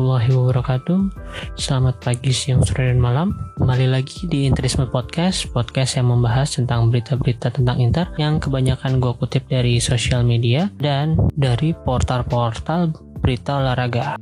[0.00, 0.98] Warahmatullahi wabarakatuh.
[1.60, 3.36] Selamat pagi, siang, sore, dan malam.
[3.60, 9.12] Kembali lagi di Interisme Podcast Podcast yang membahas tentang berita-berita tentang Inter Yang kebanyakan gue
[9.20, 14.16] kutip dari sosial media Dan dari portal-portal berita olahraga.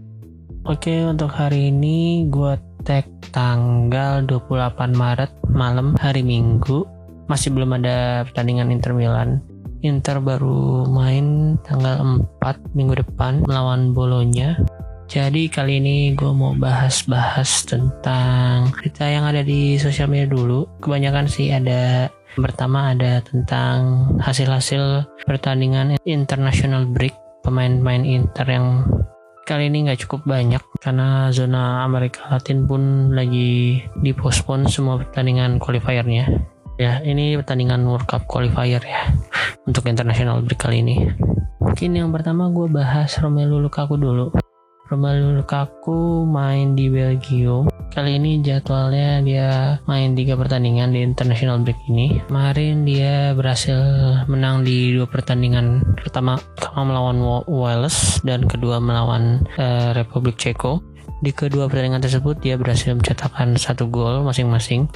[0.67, 6.83] Oke, untuk hari ini gue tag tanggal 28 Maret malam hari Minggu.
[7.31, 9.39] Masih belum ada pertandingan Inter Milan.
[9.87, 12.03] Inter baru main tanggal
[12.43, 14.59] 4 minggu depan melawan Bolonya.
[15.09, 20.69] Jadi kali ini gue mau bahas-bahas tentang berita yang ada di sosial media dulu.
[20.85, 28.85] Kebanyakan sih ada pertama ada tentang hasil-hasil pertandingan international break pemain-pemain Inter yang
[29.49, 36.29] kali ini nggak cukup banyak karena zona Amerika Latin pun lagi dipospon semua pertandingan qualifiernya.
[36.77, 39.09] Ya, ini pertandingan World Cup qualifier ya
[39.65, 41.09] untuk international break kali ini.
[41.65, 44.48] Mungkin yang pertama gue bahas Romelu Lukaku dulu.
[44.89, 47.69] Romelu Lukaku main di Belgium.
[47.93, 49.49] Kali ini jadwalnya dia
[49.85, 52.25] main tiga pertandingan di international break ini.
[52.25, 53.77] Kemarin dia berhasil
[54.33, 55.85] menang di dua pertandingan.
[56.01, 60.81] Pertama, pertama melawan Wales dan kedua melawan uh, Republik Ceko
[61.19, 64.87] di kedua pertandingan tersebut dia berhasil mencetakkan satu gol masing-masing.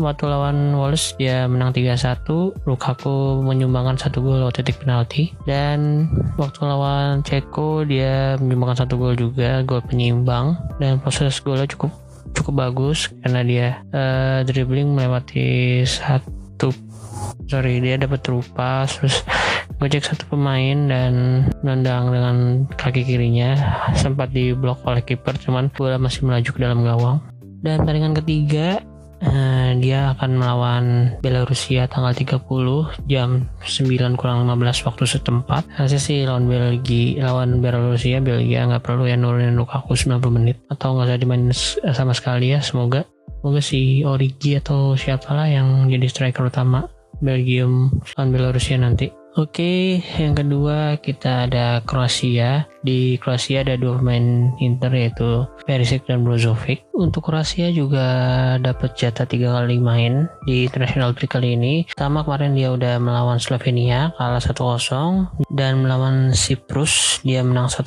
[0.00, 5.32] Waktu lawan Wales dia menang 3-1, Lukaku menyumbangkan satu gol waktu titik penalti.
[5.48, 11.90] Dan waktu lawan Ceko dia menyumbangkan satu gol juga, gol penyimbang dan proses golnya cukup
[12.30, 16.70] cukup bagus karena dia uh, dribbling melewati satu
[17.50, 19.26] sorry dia dapat terupas terus
[19.78, 22.36] ngecek satu pemain dan nendang dengan
[22.74, 23.54] kaki kirinya.
[23.94, 27.18] Sempat diblok oleh kiper cuman bola masih melaju ke dalam gawang.
[27.60, 28.80] Dan pertandingan ketiga
[29.24, 30.84] uh, dia akan melawan
[31.20, 32.40] Belarusia tanggal 30
[33.06, 35.62] jam 9 kurang 15 waktu setempat.
[35.76, 40.56] Harusnya sih lawan Belgia lawan Belarusia Belgia nggak perlu ya nurunin Lukaku 90 menit.
[40.72, 41.52] Atau nggak usah dimainin
[41.92, 43.04] sama sekali ya semoga.
[43.40, 46.88] Semoga si Origi atau siapalah yang jadi striker utama
[47.20, 52.66] Belgium lawan Belarusia nanti Oke, yang kedua kita ada Kroasia.
[52.82, 56.82] Di Kroasia ada dua pemain Inter yaitu Perisic dan Brozovic.
[56.98, 58.06] Untuk Kroasia juga
[58.58, 61.86] dapat jatah tiga kali main di International League kali ini.
[61.86, 67.86] Pertama kemarin dia udah melawan Slovenia kalah 1-0 dan melawan Cyprus dia menang 1-0.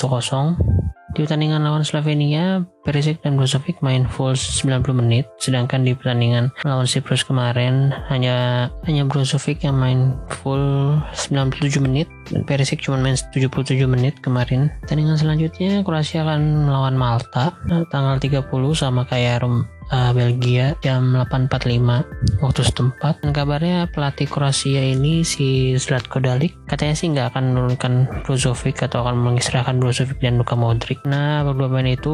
[1.13, 6.89] Di pertandingan lawan Slovenia, Perisic dan Brozovic main full 90 menit, sedangkan di pertandingan lawan
[6.89, 13.85] Cyprus kemarin hanya hanya Brozovic yang main full 97 menit dan Perisic cuma main 77
[13.85, 14.73] menit kemarin.
[14.83, 17.53] Pertandingan selanjutnya Kroasia akan melawan Malta
[17.93, 19.45] tanggal 30 sama kayak
[19.93, 23.21] uh, Belgia jam 8.45 waktu setempat.
[23.21, 27.93] Dan kabarnya pelatih Kroasia ini si Zlatko Dalic katanya sih nggak akan menurunkan
[28.25, 31.05] Brozovic atau akan mengistirahatkan Brozovic dan Luka Modric.
[31.05, 32.13] Nah, berdua pemain itu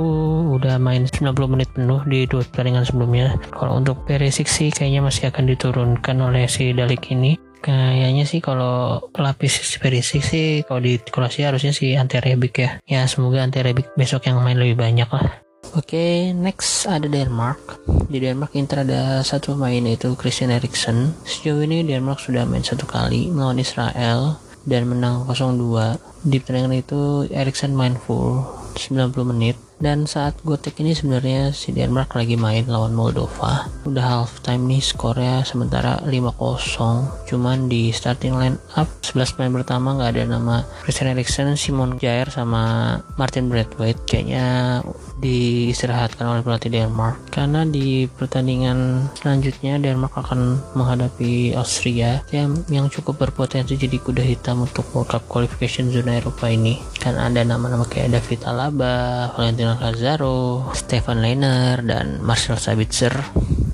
[0.59, 3.39] udah main 90 menit penuh di dua pertandingan sebelumnya.
[3.55, 7.39] Kalau untuk Perisic sih kayaknya masih akan diturunkan oleh si Dalic ini.
[7.59, 12.69] Kayaknya sih kalau pelapis Perisic sih kalau di Kroasia harusnya si Ante Rebic ya.
[12.87, 15.48] Ya semoga Ante Rebic besok yang main lebih banyak lah.
[15.77, 17.85] Oke, okay, next ada Denmark.
[18.09, 21.13] Di Denmark Inter ada satu pemain yaitu Christian Eriksen.
[21.29, 25.93] Sejauh ini Denmark sudah main satu kali melawan Israel dan menang 0-2.
[26.25, 28.49] Di pertandingan itu Eriksen main full
[28.81, 33.71] 90 menit dan saat gue take ini sebenarnya si Denmark lagi main lawan Moldova.
[33.87, 39.95] Udah half time nih skornya sementara 5-0 cuman di starting line up 11 pemain pertama
[39.95, 44.03] nggak ada nama Christian Eriksen, Simon Jair sama Martin Braithwaite.
[44.03, 44.79] Kayaknya
[45.23, 47.31] diistirahatkan oleh pelatih Denmark.
[47.31, 54.67] Karena di pertandingan selanjutnya Denmark akan menghadapi Austria yang, yang cukup berpotensi jadi kuda hitam
[54.67, 56.79] untuk World Cup qualification zona Eropa ini.
[56.99, 63.13] Kan ada nama-nama kayak David Alaba, Valentino Daniel Lazaro, Stefan Leiner, dan Marcel Sabitzer.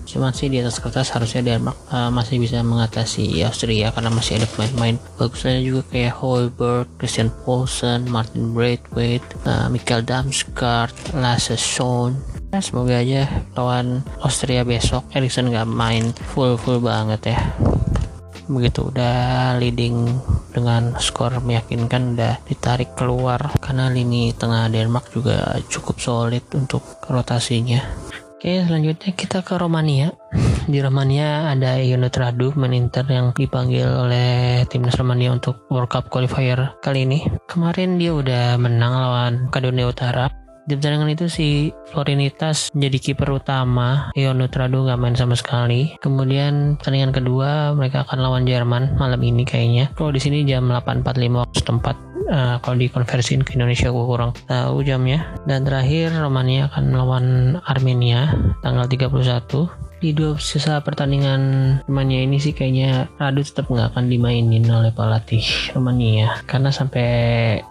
[0.04, 4.48] Cuman sih di atas kertas harusnya Denmark uh, masih bisa mengatasi Austria karena masih ada
[4.52, 12.20] pemain-pemain bagus lainnya juga kayak Holberg, Christian Poulsen, Martin Braithwaite, uh, Michael Damsgaard, Lasse Schoen.
[12.52, 17.40] Ya, semoga aja lawan Austria besok Erikson nggak main full full banget ya
[18.48, 18.94] begitu.
[18.94, 20.10] Udah leading
[20.54, 23.54] dengan skor meyakinkan udah ditarik keluar.
[23.60, 27.82] Karena lini tengah Denmark juga cukup solid untuk rotasinya.
[28.36, 30.14] Oke selanjutnya kita ke Romania.
[30.70, 36.78] Di Romania ada Ionut Radu meninter yang dipanggil oleh timnas Romania untuk World Cup qualifier
[36.82, 37.26] kali ini.
[37.50, 44.10] Kemarin dia udah menang lawan Makedonia Utara di pertandingan itu si Florinitas jadi kiper utama,
[44.18, 45.94] Ion Trado nggak main sama sekali.
[46.02, 49.94] Kemudian pertandingan kedua mereka akan lawan Jerman malam ini kayaknya.
[49.94, 51.98] Kalau di sini jam 8.45 waktu setempat.
[52.26, 55.38] Uh, kalau dikonversiin ke Indonesia gue kurang tahu jamnya.
[55.46, 57.26] Dan terakhir Romania akan melawan
[57.70, 58.34] Armenia
[58.66, 61.42] tanggal 31 di dua sisa pertandingan
[61.88, 65.46] Romania ini sih kayaknya Radu tetap nggak akan dimainin oleh pelatih
[65.78, 66.42] Romania.
[66.50, 67.10] Karena sampai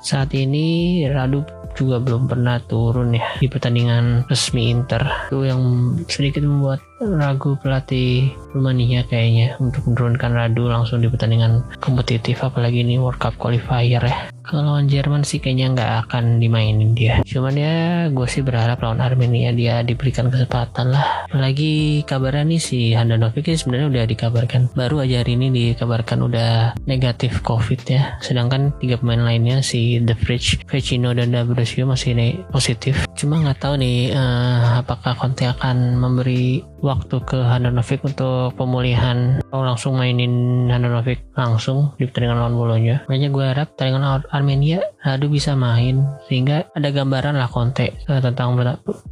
[0.00, 5.02] saat ini Radu juga belum pernah turun ya di pertandingan resmi Inter.
[5.28, 5.62] Itu yang
[6.06, 6.80] sedikit membuat
[7.12, 13.34] ragu pelatih Rumania kayaknya untuk menurunkan Radu langsung di pertandingan kompetitif apalagi ini World Cup
[13.34, 14.30] qualifier ya.
[14.44, 17.24] Kalau lawan Jerman sih kayaknya nggak akan dimainin dia.
[17.24, 21.24] Cuman ya gue sih berharap lawan Armenia dia diberikan kesempatan lah.
[21.32, 24.68] Apalagi kabarnya nih si Handanovic sebenarnya udah dikabarkan.
[24.76, 28.20] Baru aja hari ini dikabarkan udah negatif covid ya.
[28.20, 32.14] Sedangkan tiga pemain lainnya si The Fridge, Vecino dan D'Ambrosio masih
[32.52, 33.08] positif.
[33.16, 36.93] Cuma nggak tahu nih uh, apakah Conte akan memberi waktu
[37.26, 39.40] ke Handanovic untuk pemulihan.
[39.50, 42.96] Atau langsung mainin Handanovic langsung di pertandingan lawan Bolonya.
[43.10, 48.56] Makanya gue harap pertandingan Armenia Radu bisa main sehingga ada gambaran lah Conte uh, tentang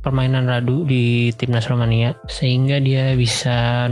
[0.01, 3.87] permainan Radu di timnas Romania sehingga dia bisa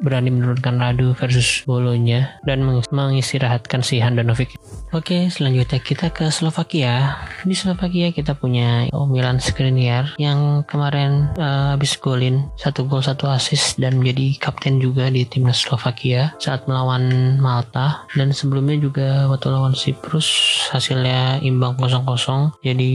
[0.00, 4.56] berani menurunkan Radu versus Bolonya dan mengistirahatkan si Handanovic.
[4.92, 7.20] Oke, selanjutnya kita ke Slovakia.
[7.42, 13.78] Di Slovakia kita punya Milan Skriniar yang kemarin uh, habis golin satu gol satu assist
[13.80, 19.74] dan menjadi kapten juga di timnas Slovakia saat melawan Malta dan sebelumnya juga waktu lawan
[19.76, 20.28] Siprus
[20.72, 22.92] hasilnya imbang 0-0 jadi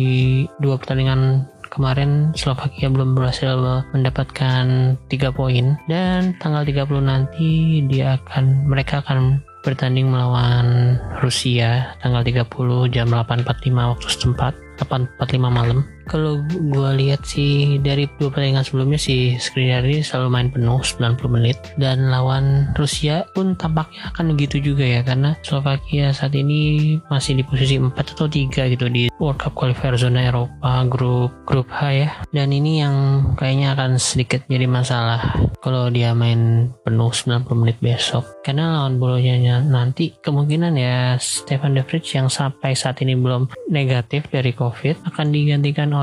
[0.59, 5.79] dua pertandingan kemarin Slovakia belum berhasil mendapatkan 3 poin.
[5.87, 13.93] Dan tanggal 30 nanti dia akan mereka akan bertanding melawan Rusia tanggal 30 jam 8.45
[13.93, 20.03] waktu setempat 8.45 malam kalau gue lihat sih dari dua pertandingan sebelumnya si Skriniar ini
[20.03, 21.55] selalu main penuh 90 menit.
[21.79, 27.43] Dan lawan Rusia pun tampaknya akan begitu juga ya karena Slovakia saat ini masih di
[27.47, 32.09] posisi 4 atau 3 gitu di World Cup Qualifier zona Eropa grup grup H ya.
[32.35, 32.95] Dan ini yang
[33.39, 38.27] kayaknya akan sedikit jadi masalah kalau dia main penuh 90 menit besok.
[38.43, 44.27] Karena lawan Bolonya nanti kemungkinan ya Stefan De Vrij yang sampai saat ini belum negatif
[44.27, 46.00] dari COVID akan digantikan oleh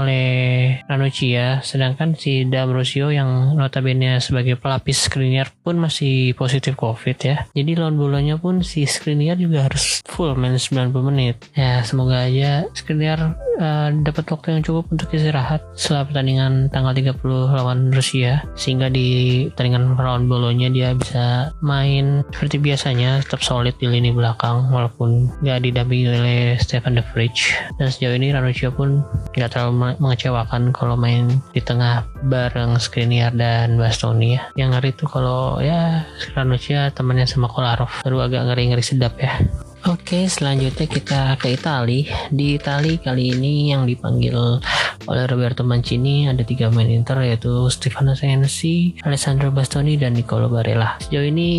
[0.87, 7.37] Ranocchia sedangkan si D'Ambrosio yang notabene sebagai pelapis Skriniar pun masih positif COVID ya.
[7.57, 11.37] Jadi lawan Bolonya pun si Skriniar juga harus full main 90 menit.
[11.57, 17.19] Ya semoga aja Skriniar uh, dapat waktu yang cukup untuk istirahat setelah pertandingan tanggal 30
[17.57, 18.45] lawan Rusia.
[18.55, 24.71] Sehingga di pertandingan lawan Bolonya dia bisa main seperti biasanya tetap solid di lini belakang
[24.71, 27.35] walaupun nggak didampingi oleh Stefan De Vrij.
[27.79, 29.03] Dan sejauh ini Ranocchia pun
[29.35, 34.43] nggak terlalu mengecewakan kalau main di tengah bareng Skriniar dan Bastoni ya.
[34.61, 36.05] Yang ngeri tuh kalau ya
[36.37, 38.05] Ranocchia temannya sama Kolarov.
[38.05, 39.41] Baru agak ngeri-ngeri sedap ya
[39.89, 42.05] Oke, selanjutnya kita ke Itali.
[42.29, 44.61] Di Itali kali ini yang dipanggil
[45.09, 51.01] oleh Roberto Mancini ada tiga main Inter yaitu Stefano Sensi, Alessandro Bastoni dan Nicolo Barella.
[51.01, 51.51] Sejauh ini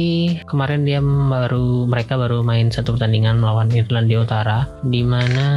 [0.45, 5.47] kemarin dia baru mereka baru main satu pertandingan melawan Irlandia Utara di mana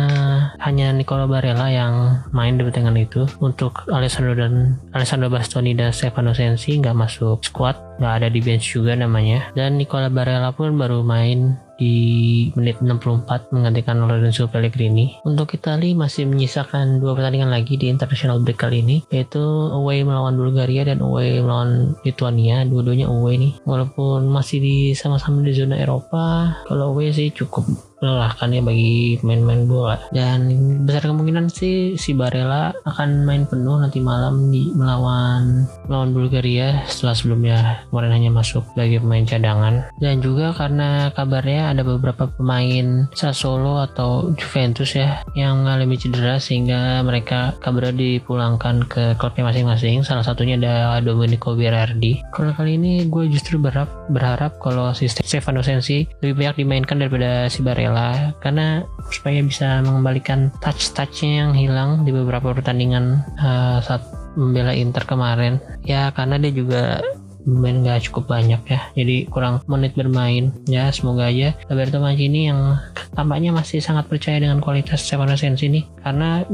[0.64, 3.29] hanya Nicolo Barella yang main di pertandingan itu.
[3.45, 8.64] Untuk Alessandro dan Alessandro Bastoni dan Stefano Sensi nggak masuk squad, nggak ada di bench
[8.64, 9.52] juga namanya.
[9.52, 15.21] Dan Nicola Barella pun baru main di menit 64 menggantikan Lorenzo Pellegrini.
[15.23, 20.37] Untuk Italia masih menyisakan dua pertandingan lagi di international break kali ini yaitu away melawan
[20.37, 22.64] Bulgaria dan away melawan Lithuania.
[22.64, 23.52] Dua-duanya away nih.
[23.69, 29.63] Walaupun masih di sama-sama di zona Eropa, kalau away sih cukup melelahkan ya bagi pemain-pemain
[29.71, 29.97] bola.
[30.11, 30.51] Dan
[30.83, 37.15] besar kemungkinan sih si Barella akan main penuh nanti malam di melawan melawan Bulgaria setelah
[37.15, 39.87] sebelumnya kemarin hanya masuk sebagai pemain cadangan.
[40.03, 47.07] Dan juga karena kabarnya ada beberapa pemain Sassuolo atau Juventus ya yang mengalami cedera sehingga
[47.07, 50.03] mereka kabarnya dipulangkan ke klubnya masing-masing.
[50.03, 52.19] Salah satunya ada Domenico Berardi.
[52.35, 57.47] Kalau kali ini gue justru berharap berharap kalau si Stefano Sensi lebih banyak dimainkan daripada
[57.47, 64.01] si Barella Vela karena supaya bisa mengembalikan touch-touchnya yang hilang di beberapa pertandingan uh, saat
[64.33, 65.61] membela Inter kemarin.
[65.85, 67.05] Ya karena dia juga
[67.43, 70.57] main gak cukup banyak ya jadi kurang menit bermain.
[70.65, 72.81] Ya semoga aja Roberto Mancini yang
[73.13, 76.49] tampaknya masih sangat percaya dengan kualitas Stefano Sensi ini karena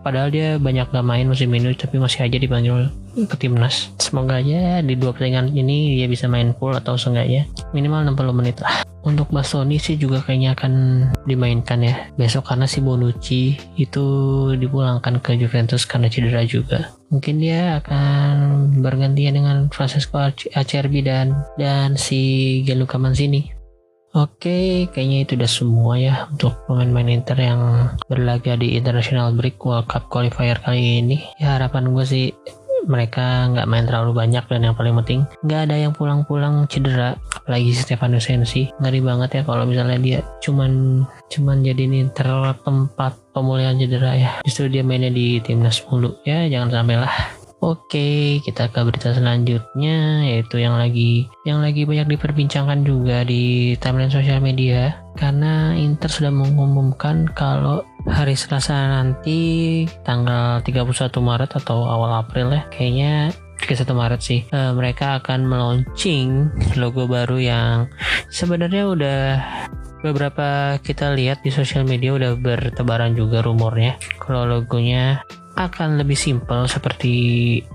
[0.00, 2.88] padahal dia banyak gak main musim ini tapi masih aja dipanggil
[3.28, 7.46] ke timnas semoga aja di dua pertandingan ini dia bisa main full atau seenggaknya.
[7.70, 8.82] Minimal 60 menit lah.
[9.06, 10.72] Untuk Bastoni sih juga kayaknya akan
[11.24, 12.10] dimainkan ya.
[12.18, 14.06] Besok karena si Bonucci itu
[14.58, 16.92] dipulangkan ke Juventus karena cedera juga.
[17.08, 18.34] Mungkin dia akan
[18.82, 20.18] bergantian dengan Francesco
[20.52, 23.60] Acerbi dan dan si Gianluca Mancini.
[24.10, 27.62] Oke, kayaknya itu udah semua ya untuk pemain-pemain Inter yang
[28.10, 31.22] berlaga di International Break World Cup Qualifier kali ini.
[31.38, 32.34] Ya harapan gue sih
[32.86, 37.16] mereka nggak main terlalu banyak dan yang paling penting nggak ada yang pulang-pulang cedera.
[37.40, 43.76] Apalagi Stefano Sensi ngeri banget ya kalau misalnya dia cuman cuman jadi Inter tempat pemulihan
[43.76, 44.30] cedera ya.
[44.46, 47.14] Justru dia mainnya di timnas mulu ya jangan sampai lah.
[47.60, 54.08] Oke, kita ke berita selanjutnya yaitu yang lagi yang lagi banyak diperbincangkan juga di timeline
[54.08, 54.96] sosial media.
[55.12, 62.62] Karena Inter sudah mengumumkan kalau hari Selasa nanti tanggal 31 Maret atau awal April ya
[62.68, 63.12] kayaknya
[63.62, 64.40] 31 Maret sih.
[64.50, 67.74] Uh, mereka akan meluncing logo baru yang
[68.32, 69.20] sebenarnya udah
[70.00, 74.00] beberapa kita lihat di sosial media udah bertebaran juga rumornya.
[74.18, 75.20] Kalau logonya
[75.60, 77.12] akan lebih simpel seperti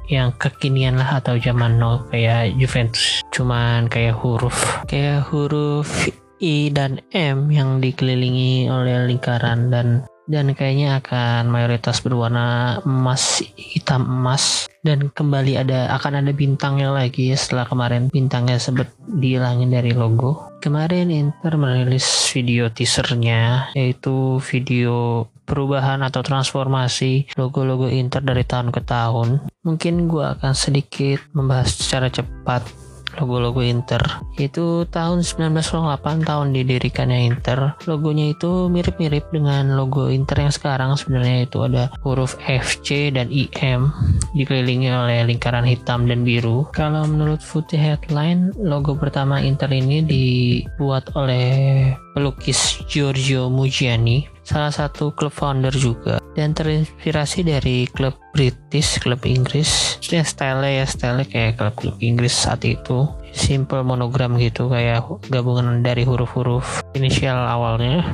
[0.09, 3.21] yang kekinian lah atau zaman now kayak Juventus.
[3.29, 6.09] Cuman kayak huruf kayak huruf
[6.41, 14.05] I dan M yang dikelilingi oleh lingkaran dan dan kayaknya akan mayoritas berwarna emas hitam
[14.05, 14.69] emas.
[14.85, 20.53] Dan kembali ada akan ada bintangnya lagi setelah kemarin bintangnya sempat dihilangin dari logo.
[20.61, 28.81] Kemarin Inter merilis video teasernya yaitu video perubahan atau transformasi logo-logo Inter dari tahun ke
[28.85, 29.45] tahun.
[29.65, 32.84] Mungkin gue akan sedikit membahas secara cepat
[33.19, 34.01] logo-logo Inter.
[34.35, 37.79] Itu tahun 1908 tahun didirikannya Inter.
[37.87, 40.95] Logonya itu mirip-mirip dengan logo Inter yang sekarang.
[40.99, 43.91] Sebenarnya itu ada huruf FC dan IM
[44.35, 46.67] dikelilingi oleh lingkaran hitam dan biru.
[46.75, 55.11] Kalau menurut Footy Headline logo pertama Inter ini dibuat oleh pelukis Giorgio Mugiani salah satu
[55.17, 59.97] klub founder juga dan terinspirasi dari klub British, klub Inggris.
[60.05, 63.09] Ya style ya style kayak klub-klub Inggris saat itu.
[63.35, 68.05] Simple monogram gitu kayak gabungan dari huruf-huruf inisial awalnya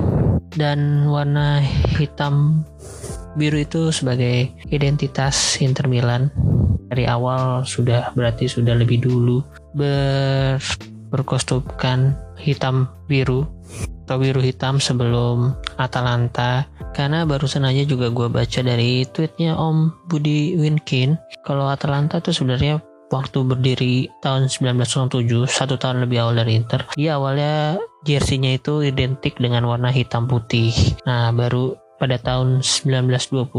[0.58, 1.62] dan warna
[1.96, 2.66] hitam
[3.40, 6.28] biru itu sebagai identitas Inter Milan
[6.92, 9.40] dari awal sudah berarti sudah lebih dulu
[9.72, 10.60] ber
[11.12, 13.48] berkostumkan hitam biru
[14.06, 20.60] atau biru hitam sebelum Atalanta karena barusan aja juga gue baca dari tweetnya Om Budi
[20.60, 21.16] Winkin
[21.48, 27.16] kalau Atalanta tuh sebenarnya waktu berdiri tahun 1997 satu tahun lebih awal dari Inter dia
[27.16, 30.74] awalnya jersey-nya itu identik dengan warna hitam putih.
[31.06, 33.54] Nah baru pada tahun 1920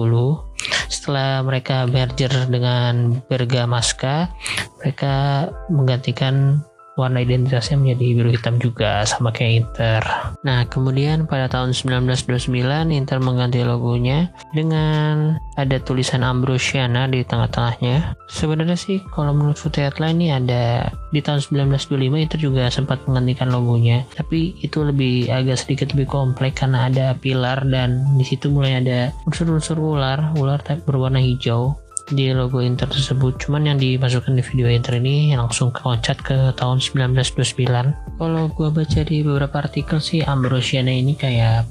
[0.90, 4.34] setelah mereka merger dengan Bergamasca
[4.82, 6.66] mereka menggantikan
[6.96, 10.02] warna identitasnya menjadi biru hitam juga sama kayak Inter.
[10.44, 18.16] Nah, kemudian pada tahun 1929 Inter mengganti logonya dengan ada tulisan Ambrosiana di tengah-tengahnya.
[18.28, 24.04] Sebenarnya sih kalau menurut headline ini ada di tahun 1925 Inter juga sempat menggantikan logonya,
[24.12, 29.12] tapi itu lebih agak sedikit lebih kompleks karena ada pilar dan di situ mulai ada
[29.24, 31.76] unsur-unsur ular, ular berwarna hijau
[32.10, 33.38] di logo Inter tersebut.
[33.38, 39.00] Cuman yang dimasukkan di video Inter ini langsung loncat ke tahun 1929 kalau gue baca
[39.02, 41.66] di beberapa artikel sih Ambrosiana ini kayak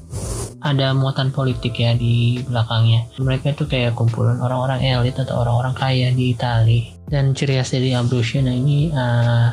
[0.62, 3.10] ada muatan politik ya di belakangnya.
[3.18, 6.82] Mereka itu kayak kumpulan orang-orang elit atau orang-orang kaya di Itali.
[7.10, 9.52] Dan ciri khas dari Ambrosiana ini uh,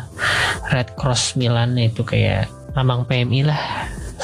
[0.70, 3.62] Red Cross Milan itu kayak lambang PMI lah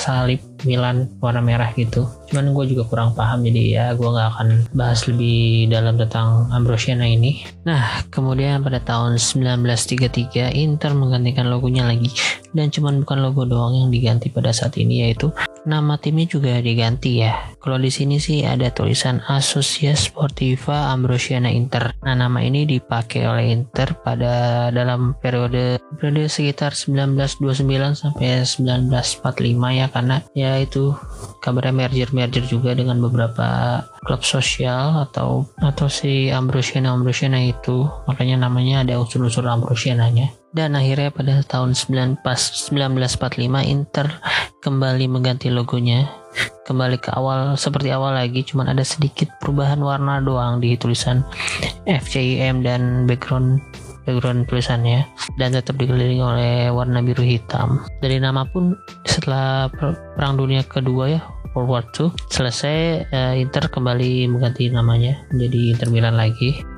[0.04, 2.04] salib Milan warna merah gitu.
[2.28, 7.08] Cuman gue juga kurang paham jadi ya gue nggak akan bahas lebih dalam tentang Ambrosiana
[7.08, 7.40] ini.
[7.64, 12.12] Nah kemudian pada tahun 1933 Inter menggantikan logonya lagi.
[12.52, 15.32] Dan cuman bukan logo doang yang diganti pada saat ini yaitu
[15.64, 17.34] nama timnya juga diganti ya.
[17.60, 21.96] Kalau di sini sih ada tulisan Asociazione Sportiva Ambrosiana Inter.
[22.04, 29.86] Nah, nama ini dipakai oleh Inter pada dalam periode periode sekitar 1929 sampai 1945 ya
[29.88, 30.92] karena ya itu
[31.40, 38.84] kabarnya merger-merger juga dengan beberapa klub sosial atau atau si Ambrosiana Ambrosiana itu makanya namanya
[38.84, 42.22] ada unsur-unsur Ambrosiananya dan akhirnya pada tahun 1945
[43.66, 44.06] Inter
[44.62, 46.06] kembali mengganti logonya.
[46.64, 51.20] Kembali ke awal seperti awal lagi cuman ada sedikit perubahan warna doang di tulisan
[51.84, 53.60] FCIM dan background
[54.08, 55.04] background tulisannya.
[55.36, 57.84] Dan tetap dikelilingi oleh warna biru hitam.
[58.00, 58.72] Dari nama pun
[59.04, 59.68] setelah
[60.16, 61.20] perang dunia kedua ya
[61.54, 66.73] World War II selesai uh, Inter kembali mengganti namanya menjadi Inter Milan lagi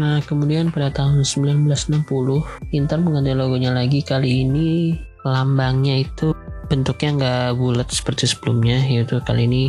[0.00, 4.00] Nah, kemudian pada tahun 1960, Inter mengganti logonya lagi.
[4.00, 4.96] Kali ini
[5.26, 6.32] lambangnya itu
[6.72, 9.64] bentuknya nggak bulat seperti sebelumnya, yaitu kali ini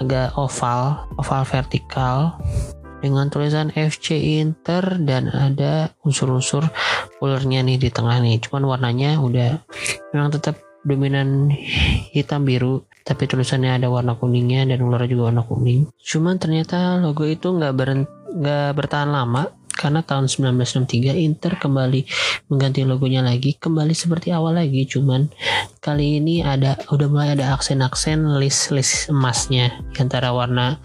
[0.00, 2.38] agak oval, oval vertikal
[3.04, 6.64] dengan tulisan FC Inter dan ada unsur-unsur
[7.20, 8.40] ulernya nih di tengah nih.
[8.40, 9.60] Cuman warnanya udah
[10.16, 11.50] memang tetap dominan
[12.14, 17.26] hitam biru tapi tulisannya ada warna kuningnya dan ular juga warna kuning cuman ternyata logo
[17.26, 22.08] itu nggak ber nggak bertahan lama karena tahun 1963 Inter kembali
[22.48, 24.88] mengganti logonya lagi kembali seperti awal lagi.
[24.88, 25.28] Cuman
[25.84, 30.80] kali ini ada udah mulai ada aksen-aksen list-list emasnya antara warna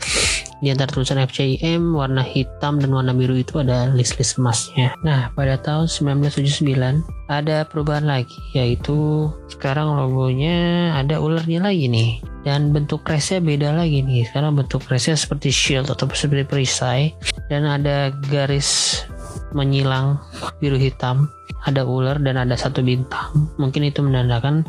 [0.61, 4.93] di antara tulisan FCIM warna hitam dan warna biru itu ada list-list emasnya.
[5.01, 12.11] Nah pada tahun 1979 ada perubahan lagi yaitu sekarang logonya ada ularnya lagi nih.
[12.41, 14.25] Dan bentuk crestnya beda lagi nih.
[14.25, 17.13] Sekarang bentuk crestnya seperti shield atau seperti perisai.
[17.49, 19.01] Dan ada garis
[19.53, 20.17] menyilang
[20.57, 21.29] biru hitam
[21.65, 23.53] ada ular dan ada satu bintang.
[23.61, 24.65] Mungkin itu menandakan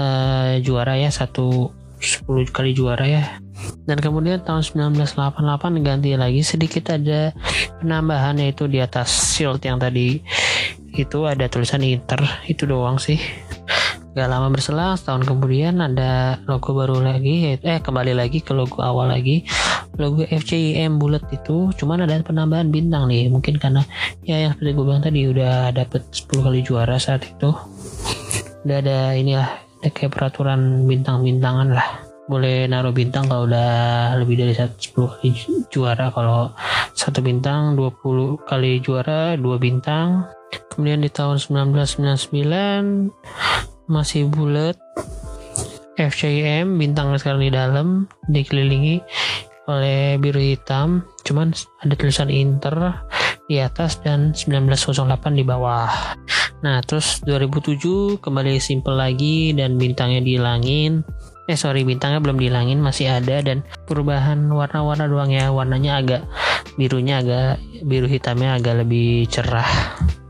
[0.00, 1.68] uh, juara ya satu
[2.00, 3.41] 10 kali juara ya
[3.82, 7.34] dan kemudian tahun 1988 ganti lagi sedikit ada
[7.82, 10.22] penambahan yaitu di atas shield yang tadi.
[10.92, 13.18] Itu ada tulisan Inter itu doang sih.
[14.12, 19.08] Gak lama berselang setahun kemudian ada logo baru lagi eh kembali lagi ke logo awal
[19.08, 19.48] lagi.
[19.96, 23.82] Logo FCIM bulat itu cuman ada penambahan bintang nih mungkin karena
[24.22, 27.50] ya yang seperti gue bilang tadi udah dapet 10 kali juara saat itu.
[28.62, 29.48] Udah ada inilah
[29.82, 35.30] ada kayak peraturan bintang-bintangan lah boleh naruh bintang kalau udah lebih dari 10 kali
[35.72, 36.14] juara.
[36.14, 36.54] Kalau
[36.94, 40.30] satu bintang 20 kali juara dua bintang.
[40.70, 44.78] Kemudian di tahun 1999 masih bulat.
[45.92, 49.02] FCM bintangnya sekarang di dalam dikelilingi
[49.68, 51.04] oleh biru hitam.
[51.26, 51.52] Cuman
[51.84, 52.96] ada tulisan Inter
[53.44, 56.16] di atas dan 1908 di bawah.
[56.64, 61.04] Nah terus 2007 kembali simple lagi dan bintangnya dihilangin
[61.50, 65.50] eh sorry bintangnya belum dihilangin masih ada dan perubahan warna-warna doang ya.
[65.50, 66.22] Warnanya agak
[66.78, 69.68] birunya agak biru hitamnya agak lebih cerah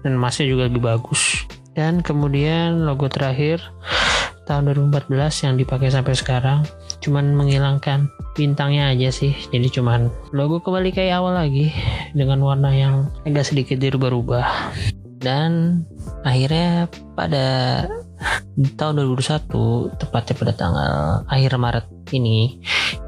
[0.02, 1.44] dan emasnya juga lebih bagus.
[1.72, 3.64] Dan kemudian logo terakhir
[4.44, 6.60] tahun 2014 yang dipakai sampai sekarang
[7.02, 9.32] cuman menghilangkan bintangnya aja sih.
[9.52, 11.72] Jadi cuman logo kembali kayak awal lagi
[12.12, 14.74] dengan warna yang agak sedikit dirubah-rubah.
[15.22, 15.82] Dan
[16.26, 17.46] akhirnya pada
[18.76, 20.92] tahun 2021 tepatnya pada tanggal
[21.26, 22.60] akhir Maret ini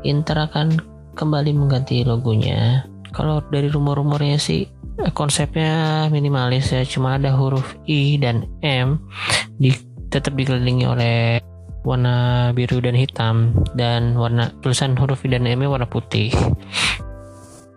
[0.03, 0.81] Inter akan
[1.14, 2.88] kembali mengganti logonya.
[3.14, 4.66] Kalau dari rumor-rumornya sih
[5.14, 9.03] konsepnya minimalis ya cuma ada huruf I dan M
[9.59, 9.74] di,
[10.11, 11.38] tetap dikelilingi oleh
[11.85, 16.35] warna biru dan hitam dan warna tulisan huruf I dan M warna putih.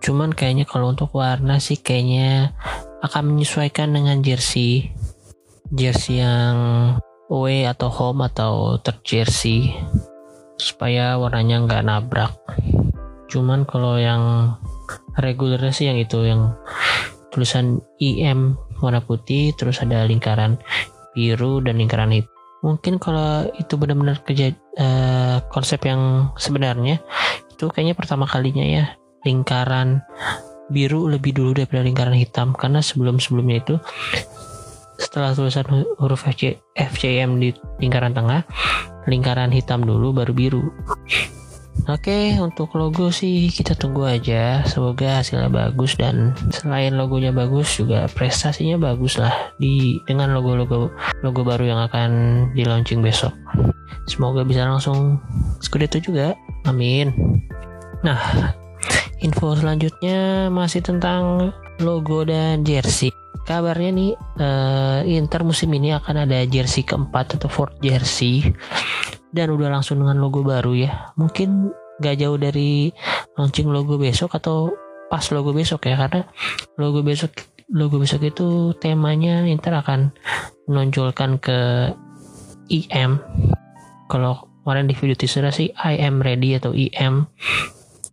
[0.01, 2.55] Cuman kayaknya kalau untuk warna sih kayaknya
[3.03, 4.93] akan menyesuaikan dengan jersey.
[5.67, 6.55] Jersey yang
[7.31, 9.75] away atau home atau third jersey
[10.57, 12.33] supaya warnanya nggak nabrak.
[13.27, 14.55] Cuman kalau yang
[15.19, 16.55] reguler sih yang itu yang
[17.31, 20.57] tulisan IM warna putih terus ada lingkaran
[21.17, 22.33] biru dan lingkaran hitam
[22.65, 24.49] mungkin kalau itu benar-benar kerja
[24.81, 26.97] uh, konsep yang sebenarnya
[27.53, 30.01] itu kayaknya pertama kalinya ya lingkaran
[30.67, 32.53] biru lebih dulu daripada lingkaran hitam.
[32.55, 33.75] Karena sebelum-sebelumnya itu
[34.97, 35.65] setelah tulisan
[36.01, 38.43] huruf FC, FCM di lingkaran tengah
[39.07, 40.63] lingkaran hitam dulu baru biru
[41.87, 44.59] Oke, untuk logo sih kita tunggu aja.
[44.67, 50.91] Semoga hasilnya bagus dan selain logonya bagus juga prestasinya bagus lah di dengan logo-logo
[51.23, 52.09] logo baru yang akan
[52.51, 53.31] di launching besok.
[54.03, 55.23] Semoga bisa langsung
[55.63, 56.35] Scudetto juga.
[56.67, 57.13] Amin.
[58.03, 58.19] Nah,
[59.23, 63.13] info selanjutnya masih tentang logo dan jersey.
[63.47, 64.11] Kabarnya nih
[64.43, 68.43] uh, Inter musim ini akan ada jersey keempat atau fourth jersey.
[69.31, 71.15] Dan udah langsung dengan logo baru ya.
[71.15, 71.71] Mungkin
[72.03, 72.91] gak jauh dari
[73.39, 74.73] launching logo besok atau
[75.07, 76.27] pas logo besok ya karena
[76.75, 77.31] logo besok
[77.71, 80.11] logo besok itu temanya Inter akan
[80.67, 81.91] menonjolkan ke
[82.67, 83.23] IM
[84.11, 87.31] kalau kemarin di video teaser sih I am ready atau IM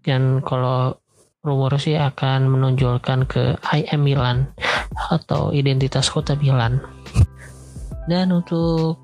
[0.07, 1.03] dan kalau
[1.45, 4.49] rumor sih akan menonjolkan ke IM Milan
[5.13, 6.81] atau identitas kota Milan.
[8.09, 8.99] Dan untuk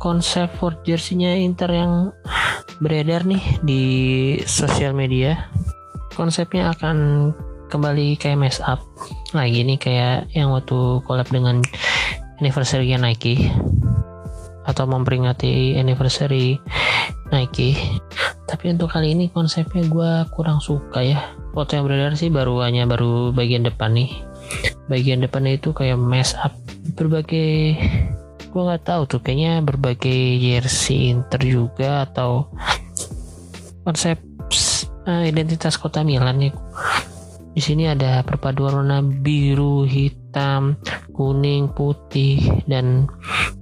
[0.00, 1.92] konsep for jersey-nya Inter yang
[2.80, 3.84] beredar nih di
[4.48, 5.46] sosial media,
[6.16, 7.30] konsepnya akan
[7.72, 8.84] kembali kayak mess up
[9.32, 11.64] lagi nih kayak yang waktu collab dengan
[12.36, 13.48] anniversary Nike
[14.68, 16.60] atau memperingati anniversary
[17.32, 17.80] Nike
[18.44, 22.88] tapi untuk kali ini konsepnya gue kurang suka ya foto yang beredar sih baru hanya
[22.88, 24.10] baru bagian depan nih.
[24.90, 26.52] Bagian depannya itu kayak mess up
[26.98, 27.78] berbagai
[28.52, 32.52] gue nggak tahu tuh kayaknya berbagai jersey Inter juga atau
[33.88, 34.20] konsep
[35.08, 36.52] uh, identitas kota Milan nih.
[37.52, 40.80] Di sini ada perpaduan warna biru, hitam,
[41.12, 43.08] kuning, putih, dan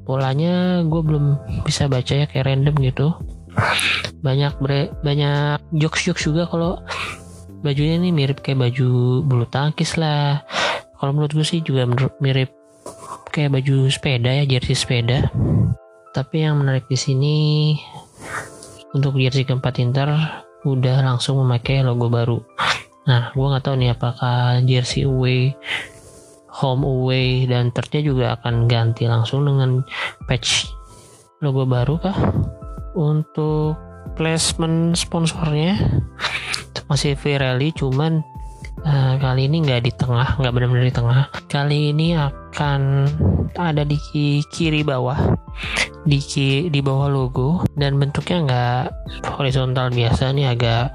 [0.07, 3.15] polanya gue belum bisa baca ya kayak random gitu.
[4.23, 6.79] Banyak bre banyak jokes jokes juga kalau
[7.61, 10.45] bajunya ini mirip kayak baju bulu tangkis lah.
[11.01, 11.89] Kalau menurut gue sih juga
[12.21, 12.53] mirip
[13.33, 15.29] kayak baju sepeda ya jersey sepeda.
[16.11, 17.37] Tapi yang menarik di sini
[18.93, 20.11] untuk jersey keempat Inter
[20.67, 22.39] udah langsung memakai logo baru.
[23.09, 25.57] Nah gue nggak tahu nih apakah jersey away
[26.51, 29.87] home away dan tertnya juga akan ganti langsung dengan
[30.27, 30.69] patch
[31.41, 32.19] logo baru kah?
[32.93, 33.79] Untuk
[34.19, 35.79] placement sponsornya
[36.91, 38.19] masih Pirelli cuman
[38.83, 41.23] uh, kali ini nggak di tengah nggak benar-benar di tengah.
[41.47, 43.07] Kali ini akan
[43.55, 43.97] ada di
[44.51, 45.39] kiri bawah
[46.03, 46.19] di
[46.67, 48.83] di bawah logo dan bentuknya nggak
[49.39, 50.91] horizontal biasa nih agak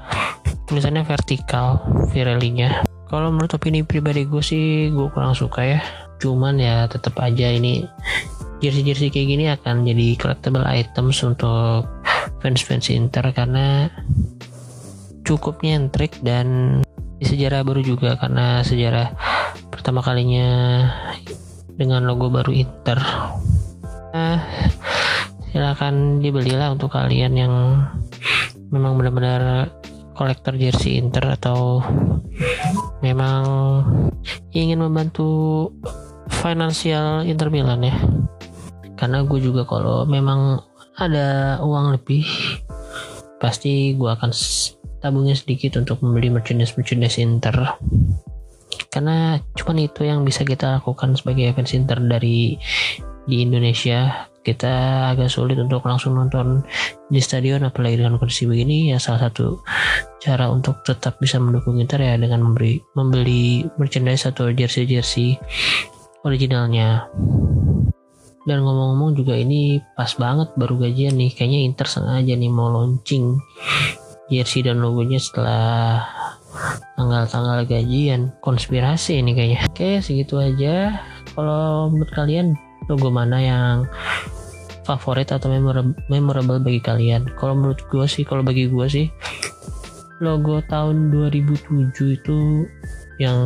[0.68, 1.80] tulisannya vertikal
[2.12, 2.84] Pirelli-nya.
[3.06, 5.80] Kalau menurut opini pribadi gue sih gue kurang suka ya.
[6.20, 7.86] Cuman ya tetap aja ini
[8.58, 11.86] jersey-jersey kayak gini akan jadi collectible items untuk
[12.42, 13.86] fans-fans Inter karena
[15.26, 16.80] cukup nyentrik dan
[17.18, 19.10] di sejarah baru juga karena sejarah
[19.74, 20.48] pertama kalinya
[21.74, 22.96] dengan logo baru Inter.
[24.14, 24.40] Nah,
[25.50, 27.52] silakan dibelilah untuk kalian yang
[28.70, 29.74] memang benar-benar
[30.14, 31.82] kolektor jersey Inter atau
[33.04, 33.42] memang
[34.54, 35.68] ingin membantu
[36.30, 37.96] finansial Inter Milan ya
[38.96, 40.64] karena gue juga kalau memang
[40.96, 42.24] ada uang lebih
[43.36, 44.32] pasti gue akan
[45.00, 47.76] tabungnya sedikit untuk membeli merchandise merchandise Inter.
[48.90, 52.56] Karena cuman itu yang bisa kita lakukan sebagai fans Inter dari
[53.26, 54.30] di Indonesia.
[54.46, 56.62] Kita agak sulit untuk langsung nonton
[57.10, 58.94] di stadion apalagi dengan kondisi begini.
[58.94, 59.58] Ya salah satu
[60.22, 65.34] cara untuk tetap bisa mendukung Inter ya dengan memberi membeli merchandise atau jersey jersey
[66.22, 67.10] originalnya.
[68.46, 71.34] Dan ngomong-ngomong juga ini pas banget baru gajian nih.
[71.34, 73.42] Kayaknya Inter sengaja nih mau launching
[74.32, 76.02] jersey dan logonya setelah
[76.98, 78.32] tanggal-tanggal gajian.
[78.42, 79.60] Konspirasi ini kayaknya.
[79.70, 81.02] Oke segitu aja.
[81.36, 82.56] Kalau menurut kalian
[82.90, 83.76] logo mana yang
[84.86, 87.28] favorit atau memorable, memorable bagi kalian?
[87.36, 89.06] Kalau menurut gue sih kalau bagi gue sih
[90.20, 92.64] logo tahun 2007 itu
[93.20, 93.36] yang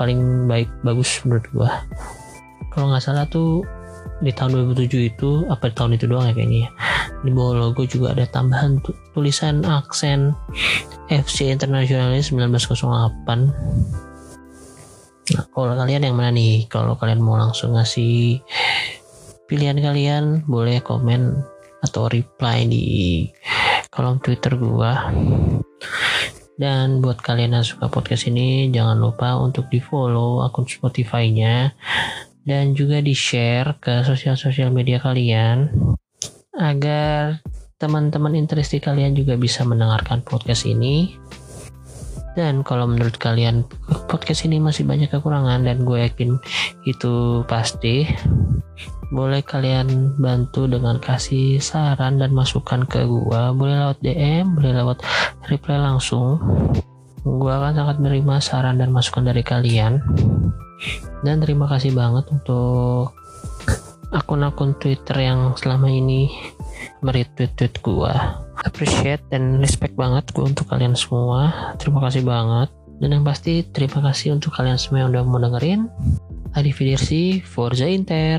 [0.00, 1.70] paling baik bagus menurut gue
[2.72, 3.60] kalau nggak salah tuh
[4.22, 6.70] di tahun 2007 itu apa di tahun itu doang ya kayaknya ya.
[7.26, 8.78] di bawah logo juga ada tambahan
[9.16, 10.36] tulisan aksen
[11.10, 14.14] FC Internationalis 1908
[15.24, 16.68] Nah, kalau kalian yang mana nih?
[16.68, 18.44] Kalau kalian mau langsung ngasih
[19.48, 21.40] pilihan kalian, boleh komen
[21.80, 22.84] atau reply di
[23.88, 25.08] kolom Twitter gua.
[26.60, 31.72] Dan buat kalian yang suka podcast ini, jangan lupa untuk di follow akun Spotify-nya
[32.44, 35.72] dan juga di share ke sosial-sosial media kalian
[36.54, 37.40] agar
[37.80, 41.18] teman-teman interesti kalian juga bisa mendengarkan podcast ini
[42.34, 43.62] dan kalau menurut kalian
[44.10, 46.34] podcast ini masih banyak kekurangan dan gue yakin
[46.82, 48.10] itu pasti,
[49.14, 53.40] boleh kalian bantu dengan kasih saran dan masukan ke gue.
[53.54, 54.98] Boleh lewat DM, boleh lewat
[55.46, 56.42] reply langsung.
[57.22, 60.02] Gue akan sangat menerima saran dan masukan dari kalian.
[61.24, 63.16] Dan terima kasih banget untuk
[64.12, 66.30] akun-akun Twitter yang selama ini
[67.02, 68.12] meretweet tweet gue
[68.62, 71.74] appreciate dan respect banget gue untuk kalian semua.
[71.80, 72.70] Terima kasih banget.
[73.02, 75.90] Dan yang pasti terima kasih untuk kalian semua yang udah mau dengerin.
[76.54, 78.38] Adi Fidersi Forza Inter